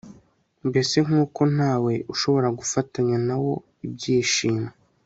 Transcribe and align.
mbese 0.67 0.95
nk'uko 1.05 1.41
nta 1.55 1.73
we 1.83 1.93
ushobora 2.13 2.47
gufatanya 2.59 3.17
na 3.27 3.35
wo 3.43 3.53
ibyishimo 3.85 4.65